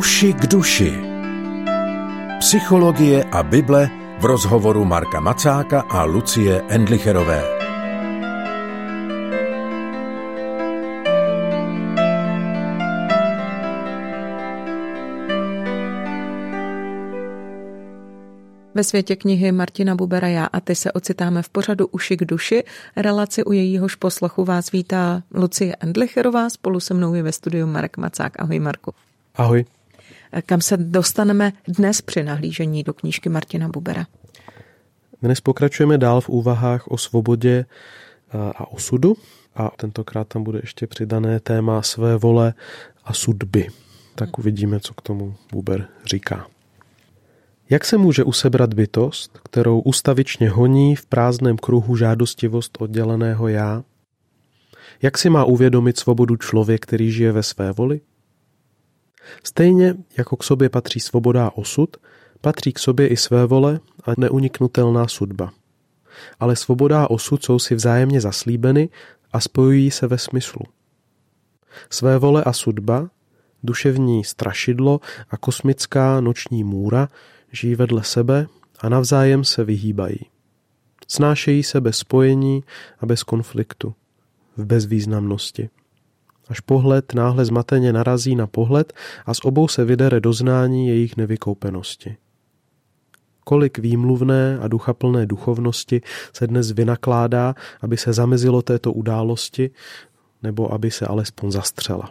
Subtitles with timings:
[0.00, 0.92] Uši k duši.
[2.38, 7.44] Psychologie a Bible v rozhovoru Marka Macáka a Lucie Endlicherové.
[18.74, 22.64] Ve světě knihy Martina Bubera Já a ty se ocitáme v pořadu Uši k duši.
[22.96, 27.96] Relaci u jejíhož poslechu vás vítá Lucie Endlicherová, spolu se mnou je ve studiu Marek
[27.96, 28.40] Macák.
[28.40, 28.94] Ahoj Marku.
[29.34, 29.64] Ahoj.
[30.46, 34.06] Kam se dostaneme dnes při nahlížení do knížky Martina Bubera?
[35.22, 37.64] Dnes pokračujeme dál v úvahách o svobodě
[38.32, 39.16] a osudu
[39.54, 42.54] a tentokrát tam bude ještě přidané téma své vole
[43.04, 43.66] a sudby.
[44.14, 46.46] Tak uvidíme, co k tomu Buber říká.
[47.70, 53.84] Jak se může usebrat bytost, kterou ustavičně honí v prázdném kruhu žádostivost odděleného já?
[55.02, 58.00] Jak si má uvědomit svobodu člověk, který žije ve své voli?
[59.44, 61.96] Stejně jako k sobě patří svoboda a osud,
[62.40, 65.52] patří k sobě i své vole a neuniknutelná sudba.
[66.40, 68.88] Ale svoboda a osud jsou si vzájemně zaslíbeny
[69.32, 70.66] a spojují se ve smyslu.
[71.90, 73.10] Své vole a sudba,
[73.62, 77.08] duševní strašidlo a kosmická noční můra
[77.52, 78.46] žijí vedle sebe
[78.80, 80.18] a navzájem se vyhýbají.
[81.08, 82.64] Snášejí se bez spojení
[83.00, 83.94] a bez konfliktu,
[84.56, 85.70] v bezvýznamnosti.
[86.50, 88.92] Až pohled náhle zmateně narazí na pohled
[89.26, 92.16] a z obou se vydere doznání jejich nevykoupenosti.
[93.44, 96.00] Kolik výmluvné a duchaplné duchovnosti
[96.32, 99.70] se dnes vynakládá, aby se zamezilo této události,
[100.42, 102.10] nebo aby se alespoň zastřela.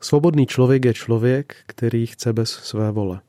[0.00, 3.20] Svobodný člověk je člověk, který chce bez své vole.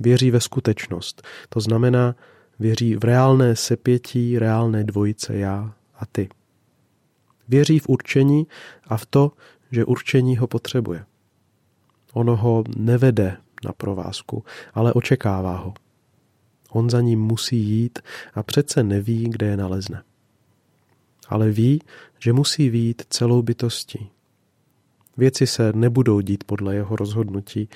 [0.00, 2.14] Věří ve skutečnost, to znamená,
[2.58, 6.28] věří v reálné sepětí, reálné dvojice já a ty.
[7.48, 8.46] Věří v určení
[8.86, 9.32] a v to,
[9.70, 11.04] že určení ho potřebuje.
[12.12, 15.74] Ono ho nevede na provázku, ale očekává ho.
[16.70, 17.98] On za ním musí jít
[18.34, 20.02] a přece neví, kde je nalezne.
[21.28, 21.82] Ale ví,
[22.18, 24.10] že musí výjít celou bytostí,
[25.16, 27.68] Věci se nebudou dít podle jeho rozhodnutí,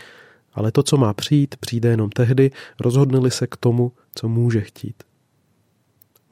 [0.52, 5.02] ale to, co má přijít, přijde jenom tehdy, rozhodnili se k tomu, co může chtít.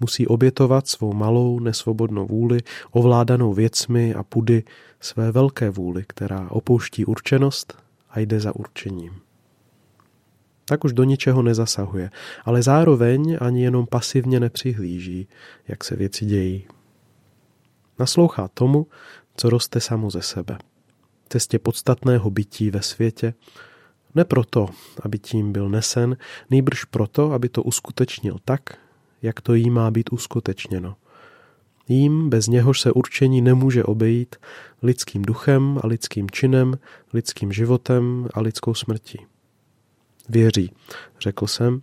[0.01, 2.61] Musí obětovat svou malou, nesvobodnou vůli,
[2.91, 4.63] ovládanou věcmi a pudy
[5.01, 9.13] své velké vůli, která opouští určenost a jde za určením.
[10.65, 12.11] Tak už do ničeho nezasahuje,
[12.45, 15.29] ale zároveň ani jenom pasivně nepřihlíží,
[15.69, 16.67] jak se věci dějí.
[17.99, 18.87] Naslouchá tomu,
[19.37, 20.59] co roste samo ze sebe
[21.29, 23.35] cestě podstatného bytí ve světě,
[24.15, 24.69] ne proto,
[25.03, 26.17] aby tím byl nesen,
[26.51, 28.61] nejbrž proto, aby to uskutečnil tak,
[29.23, 30.97] jak to jí má být uskutečněno.
[31.89, 34.37] Jím, bez něhož se určení nemůže obejít
[34.83, 36.79] lidským duchem a lidským činem,
[37.13, 39.27] lidským životem a lidskou smrtí.
[40.29, 40.73] Věří,
[41.21, 41.83] řekl jsem,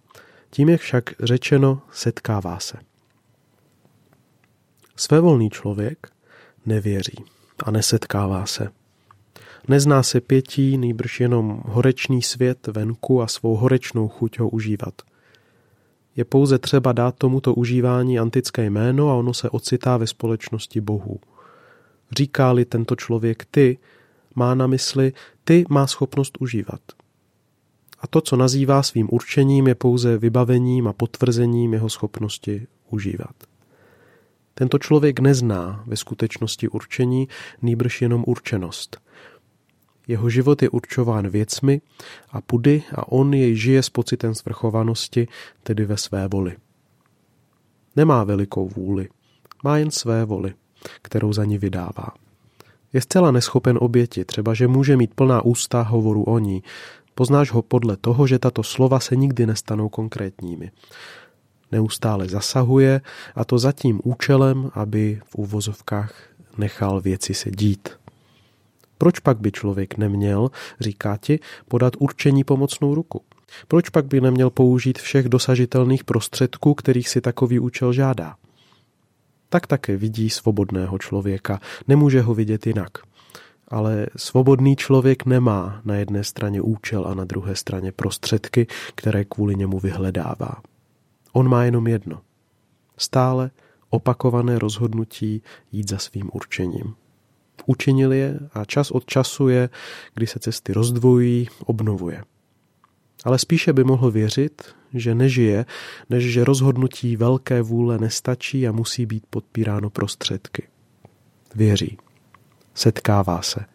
[0.49, 2.77] tím je však řečeno setkává se.
[4.95, 6.07] Svévolný člověk
[6.65, 7.23] nevěří
[7.63, 8.69] a nesetkává se.
[9.67, 15.01] Nezná se pětí, nejbrž jenom horečný svět venku a svou horečnou chuť ho užívat.
[16.15, 21.19] Je pouze třeba dát tomuto užívání antické jméno a ono se ocitá ve společnosti bohů.
[22.17, 23.77] Říká-li tento člověk ty,
[24.35, 26.81] má na mysli, ty má schopnost užívat.
[27.99, 33.35] A to, co nazývá svým určením, je pouze vybavením a potvrzením jeho schopnosti užívat.
[34.53, 37.27] Tento člověk nezná ve skutečnosti určení,
[37.61, 38.97] nýbrž jenom určenost–
[40.07, 41.81] jeho život je určován věcmi
[42.31, 45.27] a pudy a on jej žije s pocitem svrchovanosti,
[45.63, 46.55] tedy ve své voli.
[47.95, 49.09] Nemá velikou vůli,
[49.63, 50.53] má jen své voli,
[51.01, 52.07] kterou za ní vydává.
[52.93, 56.63] Je zcela neschopen oběti, třeba že může mít plná ústa hovoru o ní.
[57.15, 60.71] Poznáš ho podle toho, že tato slova se nikdy nestanou konkrétními.
[61.71, 63.01] Neustále zasahuje
[63.35, 66.13] a to za tím účelem, aby v úvozovkách
[66.57, 67.89] nechal věci se dít.
[68.97, 70.49] Proč pak by člověk neměl,
[70.79, 73.21] říká ti, podat určení pomocnou ruku?
[73.67, 78.35] Proč pak by neměl použít všech dosažitelných prostředků, kterých si takový účel žádá?
[79.49, 82.91] Tak také vidí svobodného člověka, nemůže ho vidět jinak.
[83.67, 89.55] Ale svobodný člověk nemá na jedné straně účel a na druhé straně prostředky, které kvůli
[89.55, 90.61] němu vyhledává.
[91.33, 92.21] On má jenom jedno.
[92.97, 93.51] Stále
[93.89, 95.41] opakované rozhodnutí
[95.71, 96.95] jít za svým určením
[97.65, 99.69] učinil je a čas od času je,
[100.13, 102.23] kdy se cesty rozdvojí, obnovuje.
[103.23, 105.65] Ale spíše by mohl věřit, že nežije,
[106.09, 110.67] než že rozhodnutí velké vůle nestačí a musí být podpíráno prostředky.
[111.55, 111.97] Věří.
[112.73, 113.65] Setkává se.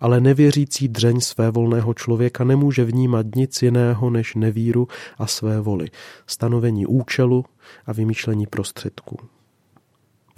[0.00, 4.88] ale nevěřící dřeň své volného člověka nemůže vnímat nic jiného než nevíru
[5.18, 5.88] a své voli,
[6.26, 7.44] stanovení účelu
[7.86, 9.16] a vymýšlení prostředků.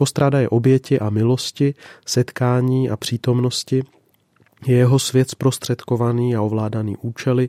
[0.03, 1.75] Postrádaje oběti a milosti,
[2.07, 3.83] setkání a přítomnosti,
[4.67, 7.49] je jeho svět zprostředkovaný a ovládaný účely,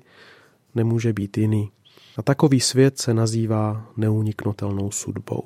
[0.75, 1.71] nemůže být jiný.
[2.17, 5.43] A takový svět se nazývá neuniknutelnou sudbou.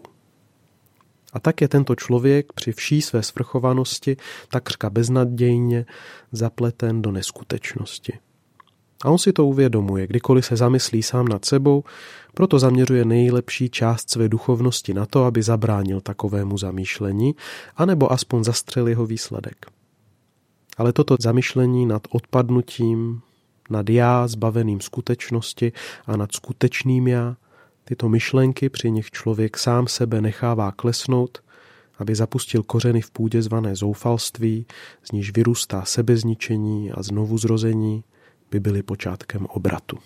[1.34, 4.18] A tak je tento člověk při vší své svrchovanosti
[4.50, 5.86] takřka beznadějně
[6.32, 8.14] zapleten do neskutečnosti.
[9.04, 11.84] A on si to uvědomuje, kdykoliv se zamyslí sám nad sebou,
[12.34, 17.36] proto zaměřuje nejlepší část své duchovnosti na to, aby zabránil takovému zamýšlení,
[17.76, 19.66] anebo aspoň zastřel jeho výsledek.
[20.78, 23.22] Ale toto zamyšlení nad odpadnutím,
[23.70, 25.72] nad já zbaveným skutečnosti
[26.06, 27.36] a nad skutečným já,
[27.84, 31.44] tyto myšlenky, při nich člověk sám sebe nechává klesnout,
[31.98, 34.66] aby zapustil kořeny v půdě zvané zoufalství,
[35.04, 38.04] z níž vyrůstá sebezničení a znovu zrození,
[38.52, 39.98] by byly počátkem obratu.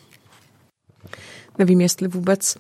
[1.60, 2.58] Nevím, jestli vůbec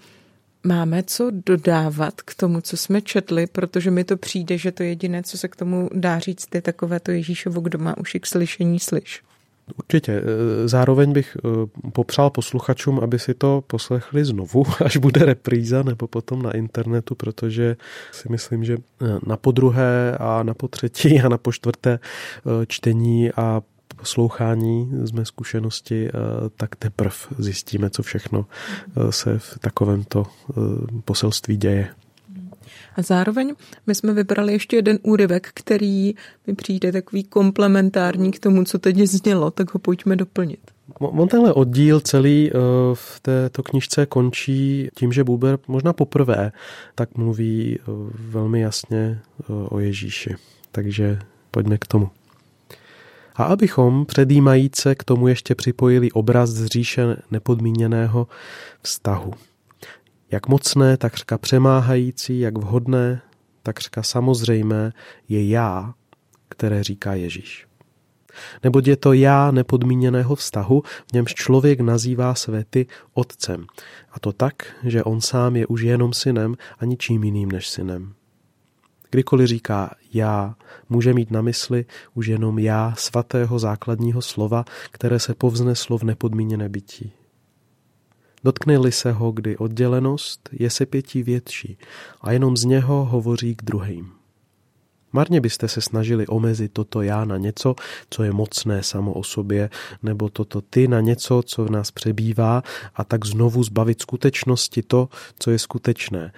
[0.63, 5.23] máme co dodávat k tomu, co jsme četli, protože mi to přijde, že to jediné,
[5.23, 8.79] co se k tomu dá říct, je takové to Ježíšovo, kdo má uši k slyšení,
[8.79, 9.23] slyš.
[9.77, 10.11] Určitě.
[10.11, 11.49] E, zároveň bych e,
[11.91, 17.75] popřál posluchačům, aby si to poslechli znovu, až bude repríza nebo potom na internetu, protože
[18.11, 18.77] si myslím, že e,
[19.27, 21.99] na podruhé a na potřetí a na počtvrté
[22.67, 23.61] čtení a
[24.01, 26.09] poslouchání z mé zkušenosti,
[26.57, 28.45] tak teprve zjistíme, co všechno
[29.09, 30.25] se v takovémto
[31.05, 31.89] poselství děje.
[32.95, 33.55] A zároveň
[33.87, 36.13] my jsme vybrali ještě jeden úryvek, který
[36.47, 40.59] mi přijde takový komplementární k tomu, co teď znělo, tak ho pojďme doplnit.
[40.99, 42.57] On tenhle oddíl celý eh,
[42.93, 46.51] v této knižce končí tím, že Buber možná poprvé
[46.95, 47.83] tak mluví eh,
[48.13, 50.35] velmi jasně eh, o Ježíši.
[50.71, 51.19] Takže
[51.51, 52.09] pojďme k tomu.
[53.35, 58.27] A abychom předjímajíce k tomu ještě připojili obraz z říše nepodmíněného
[58.81, 59.33] vztahu.
[60.31, 63.21] Jak mocné, takřka přemáhající, jak vhodné,
[63.63, 64.93] takřka samozřejmé
[65.29, 65.93] je já,
[66.49, 67.67] které říká Ježíš.
[68.63, 73.65] Neboť je to já nepodmíněného vztahu, v němž člověk nazývá své ty otcem.
[74.11, 78.13] A to tak, že on sám je už jenom synem a ničím jiným než synem.
[79.11, 80.55] Kdykoliv říká já,
[80.89, 86.69] může mít na mysli už jenom já svatého základního slova, které se povzneslo v nepodmíněné
[86.69, 87.11] bytí.
[88.43, 91.77] Dotkne-li se ho kdy oddělenost, je se pětí větší
[92.21, 94.11] a jenom z něho hovoří k druhým.
[95.13, 97.75] Marně byste se snažili omezit toto já na něco,
[98.09, 99.69] co je mocné samo o sobě,
[100.03, 102.63] nebo toto ty na něco, co v nás přebývá
[102.95, 105.09] a tak znovu zbavit skutečnosti to,
[105.39, 106.33] co je skutečné.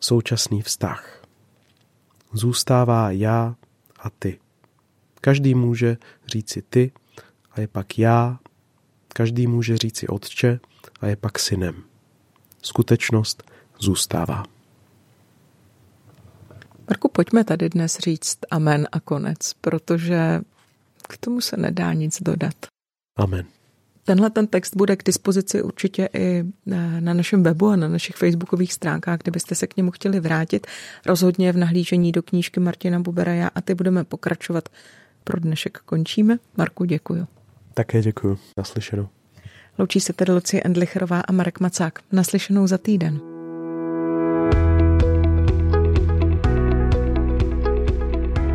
[0.00, 1.21] Současný vztah.
[2.32, 3.56] Zůstává já
[3.98, 4.38] a ty.
[5.20, 5.96] Každý může
[6.26, 6.92] říci ty
[7.50, 8.38] a je pak já.
[9.08, 10.60] Každý může říci otče
[11.00, 11.82] a je pak synem.
[12.62, 13.42] Skutečnost
[13.78, 14.44] zůstává.
[16.88, 20.40] Marku, pojďme tady dnes říct amen a konec, protože
[21.08, 22.54] k tomu se nedá nic dodat.
[23.16, 23.46] Amen.
[24.04, 26.44] Tenhle ten text bude k dispozici určitě i
[27.00, 30.66] na našem webu a na našich facebookových stránkách, kdybyste se k němu chtěli vrátit.
[31.06, 34.68] Rozhodně v nahlížení do knížky Martina Bubera a ty budeme pokračovat.
[35.24, 36.38] Pro dnešek končíme.
[36.56, 37.26] Marku, děkuji.
[37.74, 38.38] Také děkuji.
[38.58, 39.08] Naslyšenou.
[39.78, 41.98] Loučí se tedy Lucie Endlicherová a Marek Macák.
[42.12, 43.31] Naslyšenou za týden.